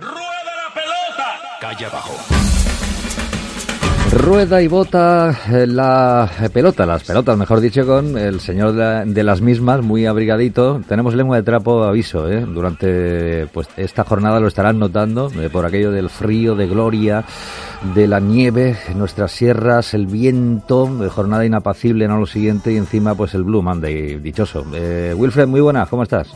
[0.00, 1.58] Rueda la pelota.
[1.60, 2.14] Calle abajo.
[4.12, 9.04] Rueda y bota eh, la pelota, las pelotas, mejor dicho, con el señor de, la-
[9.04, 10.80] de las mismas, muy abrigadito.
[10.88, 12.40] Tenemos lengua de trapo, aviso, ¿eh?
[12.44, 17.22] Durante pues esta jornada lo estarán notando, eh, por aquello del frío, de gloria,
[17.94, 23.14] de la nieve, nuestras sierras, el viento, de jornada inapacible, no lo siguiente, y encima
[23.14, 24.64] pues el Blue Monday, dichoso.
[24.74, 26.34] Eh, Wilfred, muy buenas, ¿cómo estás?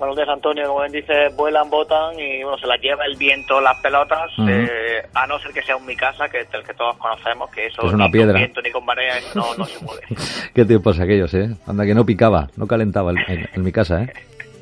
[0.00, 0.66] Buenos días, Antonio.
[0.66, 4.48] Como bien dice, vuelan, botan y bueno, se las lleva el viento las pelotas, Ujú.
[4.48, 7.50] eh, a no ser que sea un mi casa, que es el que todos conocemos,
[7.50, 8.32] que eso Es una ni piedra.
[8.32, 10.02] con viento ni con marea no, no se mueve.
[10.54, 11.50] Qué tiempos aquellos, ¿eh?
[11.66, 14.12] Anda que no picaba, no calentaba el- en, en mi casa, ¿eh?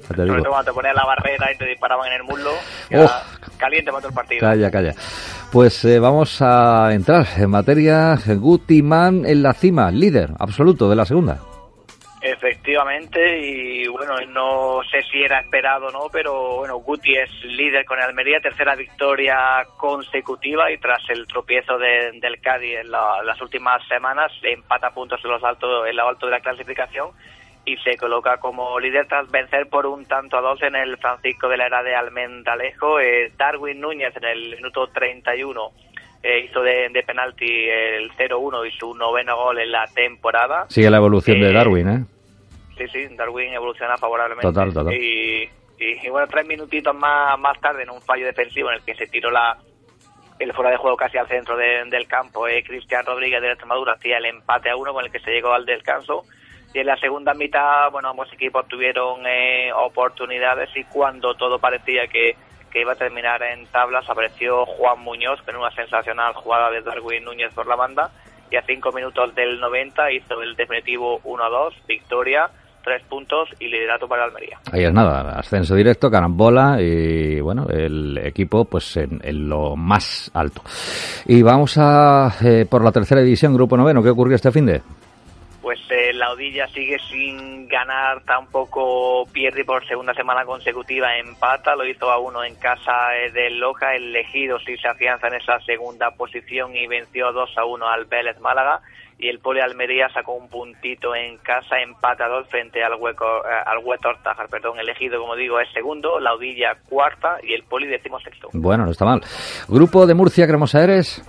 [0.08, 0.36] Sobre digo.
[0.38, 2.50] todo cuando te ponías la barrera y te disparaban en el muslo,
[2.96, 3.06] Oh.
[3.58, 4.40] caliente todo el partido.
[4.40, 4.94] Calla, calla.
[5.52, 8.18] Pues eh, vamos a entrar en materia.
[8.26, 11.38] Gutiman en la cima, líder absoluto de la segunda.
[12.20, 17.84] Efectivamente, y bueno, no sé si era esperado o no, pero bueno, Guti es líder
[17.84, 23.22] con el Almería, tercera victoria consecutiva y tras el tropiezo de- del Cádiz en la-
[23.22, 27.10] las últimas semanas, empata puntos en los altos, en lo alto de la clasificación
[27.64, 31.48] y se coloca como líder tras vencer por un tanto a dos en el Francisco
[31.48, 32.98] de la Era de Almendalejo.
[32.98, 35.70] Eh, Darwin Núñez en el minuto 31
[36.22, 40.66] eh, hizo de, de penalti el 0-1 y su noveno gol en la temporada.
[40.68, 42.04] Sigue la evolución de Eh, Darwin, ¿eh?
[42.76, 44.46] Sí, sí, Darwin evoluciona favorablemente.
[44.46, 44.94] Total, total.
[44.94, 45.48] Y,
[45.78, 48.94] y, y bueno, tres minutitos más, más tarde, en un fallo defensivo en el que
[48.94, 49.56] se tiró la
[50.38, 53.94] el fuera de juego casi al centro de- del campo, eh, Cristian Rodríguez de Extremadura
[53.94, 56.22] hacía el empate a uno con el que se llegó al descanso.
[56.72, 62.06] Y en la segunda mitad, bueno, ambos equipos tuvieron eh, oportunidades y cuando todo parecía
[62.06, 62.36] que,
[62.70, 67.24] que iba a terminar en tablas, apareció Juan Muñoz con una sensacional jugada de Darwin
[67.24, 68.10] Núñez por la banda
[68.50, 72.48] y a cinco minutos del 90 hizo el definitivo 1-2, victoria,
[72.82, 74.58] tres puntos y liderato para Almería.
[74.72, 80.62] Ahí es nada, ascenso directo, carambola y bueno, el equipo pues en, lo más alto.
[81.26, 84.80] Y vamos a eh, por la tercera división, grupo noveno, ¿qué ocurrió este fin de?
[85.68, 91.86] Pues eh, la Odilla sigue sin ganar, tampoco pierde por segunda semana consecutiva, empata, lo
[91.86, 95.60] hizo a uno en casa eh, del Loja, el Ejido sí se afianza en esa
[95.66, 98.80] segunda posición y venció 2 a 1 al Vélez Málaga
[99.18, 103.26] y el Poli Almería sacó un puntito en casa, empata a dos frente al hueco
[103.26, 107.64] eh, al Huetor Tájar, perdón, el como digo es segundo, la Odilla cuarta y el
[107.64, 108.48] Poli décimo sexto.
[108.54, 109.20] Bueno, no está mal.
[109.68, 111.22] Grupo de Murcia, Cremosa Eres.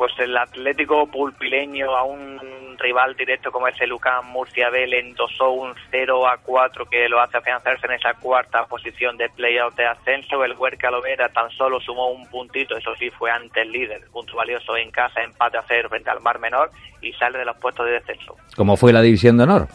[0.00, 2.40] Pues el Atlético pulpileño a un
[2.78, 7.06] rival directo como es el UCAM Murcia B le endosó un 0 a 4 que
[7.10, 10.42] lo hace afianzarse en esa cuarta posición de playoff de ascenso.
[10.42, 14.34] El Huerca Lovera tan solo sumó un puntito, eso sí fue ante el líder, punto
[14.36, 16.70] valioso en casa, empate a cero frente al Mar Menor
[17.02, 18.36] y sale de los puestos de descenso.
[18.56, 19.68] ¿Cómo fue la división de honor?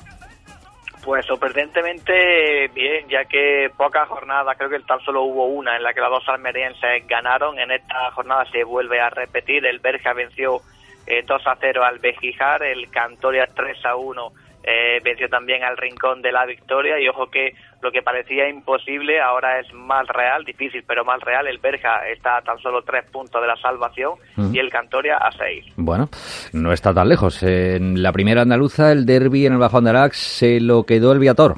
[1.06, 5.94] Pues sorprendentemente bien, ya que pocas jornadas, creo que tan solo hubo una en la
[5.94, 7.60] que los dos almerienses ganaron.
[7.60, 9.64] En esta jornada se vuelve a repetir.
[9.68, 10.62] El Berja venció
[11.06, 14.32] eh, 2 a 0 al Bejijar, el Cantoria 3 a 1
[14.66, 17.00] eh, venció también al Rincón de la Victoria.
[17.00, 21.48] Y ojo que lo que parecía imposible ahora es más real, difícil pero más real.
[21.48, 24.54] El Berja está a tan solo 3 puntos de la salvación Mm.
[24.56, 25.66] y el Cantoria a 6.
[25.78, 26.10] Bueno,
[26.54, 27.42] no está tan lejos.
[27.44, 31.56] En la primera andaluza, el derby en el Bajo Andarax se lo quedó el Viator.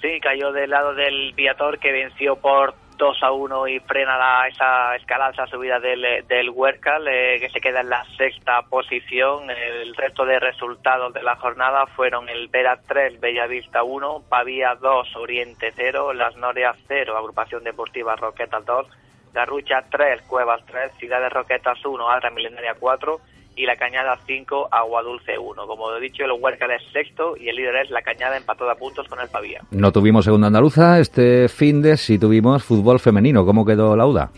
[0.00, 4.48] Sí, cayó del lado del Viator que venció por 2 a 1 y frena la,
[4.48, 9.48] esa escalada, esa subida del, del Huercal, eh, que se queda en la sexta posición.
[9.50, 15.16] El resto de resultados de la jornada fueron el Vera 3, Bellavista 1, Pavía 2,
[15.16, 18.86] Oriente 0, Las Norias 0, Agrupación Deportiva Roquetas 2,
[19.32, 23.20] Garrucha 3, Cuevas 3, Ciudad de Roquetas 1, Alta Milenaria 4
[23.58, 25.66] y la Cañada 5, Agua Dulce 1.
[25.66, 28.76] Como he dicho, el Huércal es sexto y el líder es la Cañada empatada a
[28.76, 29.62] puntos con el Pavía.
[29.72, 33.44] No tuvimos segunda andaluza, este fin de sí tuvimos fútbol femenino.
[33.44, 34.30] ¿Cómo quedó la UDA?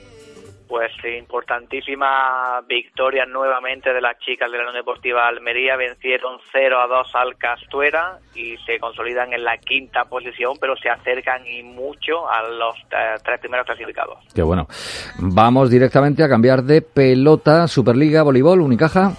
[0.70, 5.74] Pues importantísima victoria nuevamente de las chicas de la Unión Deportiva Almería.
[5.74, 10.88] Vencieron 0 a 2 al Castuera y se consolidan en la quinta posición, pero se
[10.88, 14.18] acercan y mucho a los eh, tres primeros clasificados.
[14.32, 14.68] Qué bueno.
[15.18, 17.66] Vamos directamente a cambiar de pelota.
[17.66, 19.10] Superliga, voleibol, Unicaja.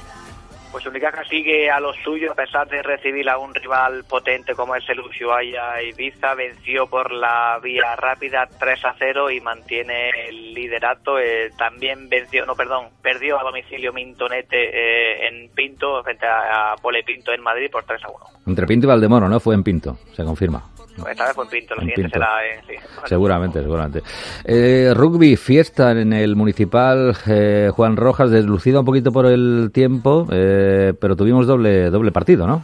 [0.72, 4.74] Pues Unicaja sigue a lo suyo a pesar de recibir a un rival potente como
[4.76, 6.34] es el Ushuaia Ibiza.
[6.34, 11.20] Venció por la vía rápida 3 a 0 y mantiene el liderato.
[11.20, 16.76] Eh, también venció, no, perdón, perdió a domicilio Mintonete eh, en Pinto frente a, a
[16.78, 18.18] Pole Pinto en Madrid por 3 a 1.
[18.48, 19.40] Entre Pinto y Valdemoro, ¿no?
[19.42, 20.71] Fue en Pinto, se confirma.
[21.10, 22.20] Esta vez fue en Pinto, lo siguiente Pinto.
[22.20, 22.66] será en...
[22.68, 22.74] Sí.
[23.06, 24.02] Seguramente, seguramente.
[24.46, 30.28] Eh, rugby, fiesta en el municipal eh, Juan Rojas, deslucido un poquito por el tiempo,
[30.32, 32.64] eh, pero tuvimos doble doble partido, ¿no?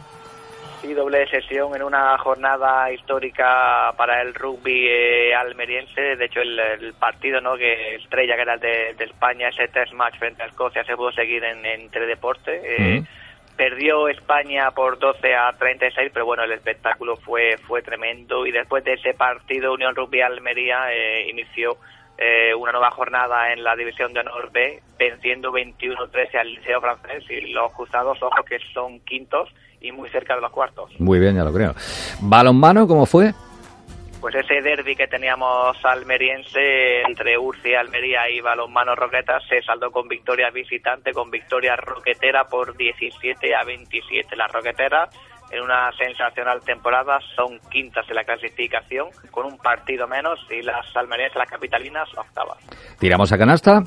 [0.80, 6.16] Sí, doble sesión en una jornada histórica para el rugby eh, almeriense.
[6.16, 9.68] De hecho, el, el partido no que estrella que era el de, de España, ese
[9.68, 12.60] test match frente a Escocia, se pudo seguir en, en Teledeporte.
[12.64, 13.02] Eh.
[13.58, 18.46] Perdió España por 12 a 36, pero bueno, el espectáculo fue fue tremendo.
[18.46, 21.76] Y después de ese partido, Unión Rugby Almería eh, inició
[22.16, 27.24] eh, una nueva jornada en la División de Honor B, venciendo 21-13 al Liceo Francés.
[27.30, 29.48] Y los cruzados, ojo, que son quintos
[29.80, 30.92] y muy cerca de los cuartos.
[31.00, 31.74] Muy bien, ya lo creo.
[32.20, 33.32] Balonmano, ¿cómo fue?
[34.20, 40.08] Pues ese derby que teníamos almeriense entre Urcia, Almería y Balonmano Roquetas se saldó con
[40.08, 44.34] victoria visitante, con victoria roquetera por 17 a 27.
[44.34, 45.08] Las roqueteras
[45.50, 50.84] en una sensacional temporada son quintas en la clasificación con un partido menos y las
[50.96, 52.58] almerienses, las capitalinas, octavas.
[52.98, 53.82] ¿Tiramos a canasta?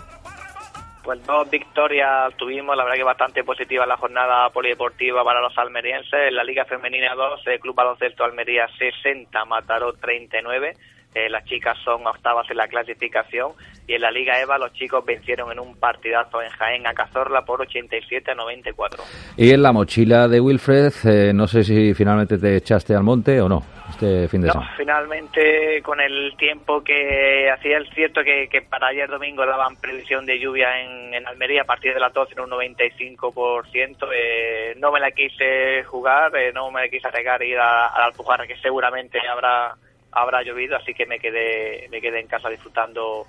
[1.03, 6.27] Pues dos victorias tuvimos, la verdad que bastante positiva la jornada polideportiva para los almerienses.
[6.27, 10.75] En la Liga Femenina 2, el Club Baloncesto Almería 60, Mataró 39.
[11.13, 13.51] Eh, las chicas son octavas en la clasificación.
[13.87, 17.43] Y en la Liga EVA los chicos vencieron en un partidazo en Jaén a Cazorla
[17.43, 19.03] por 87 a 94.
[19.35, 23.41] Y en la mochila de Wilfred, eh, no sé si finalmente te echaste al monte
[23.41, 24.73] o no, este fin de No, semana.
[24.77, 30.25] finalmente con el tiempo que hacía el cierto que, que para ayer domingo daban previsión
[30.25, 34.91] de lluvia en, en Almería a partir de las 12 en un 95%, eh, no
[34.91, 38.47] me la quise jugar, eh, no me la quise arriesgar ir a, a la Alpujarra
[38.47, 39.75] que seguramente habrá
[40.11, 43.27] habrá llovido, así que me quedé me quedé en casa disfrutando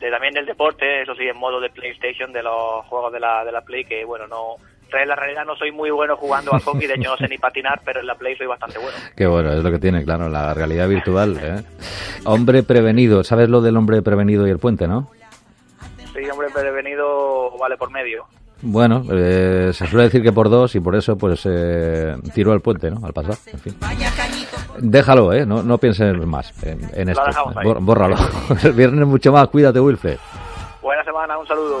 [0.00, 3.44] de, también del deporte, eso sí, en modo de PlayStation, de los juegos de la,
[3.44, 4.56] de la Play, que bueno, no
[4.98, 7.38] en la realidad no soy muy bueno jugando al hockey, de hecho no sé ni
[7.38, 8.96] patinar, pero en la Play soy bastante bueno.
[9.16, 11.38] Qué bueno, es lo que tiene, claro, la realidad virtual.
[11.40, 11.62] ¿eh?
[12.24, 15.10] Hombre prevenido, ¿sabes lo del hombre prevenido y el puente, no?
[16.12, 18.26] Sí, hombre, prevenido vale por medio.
[18.62, 22.60] Bueno, eh, se suele decir que por dos y por eso pues eh, tiró al
[22.60, 23.06] puente, ¿no?
[23.06, 23.76] Al pasar, en fin.
[24.78, 25.44] Déjalo, ¿eh?
[25.46, 27.24] No, no pienses más en, en Lo esto.
[27.26, 27.64] dejamos ahí.
[27.66, 28.16] Bor- bórralo.
[28.62, 29.48] El viernes mucho más.
[29.48, 30.18] Cuídate, Wilfred.
[30.82, 31.80] Buena semana, un saludo.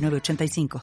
[0.00, 0.78] 906985.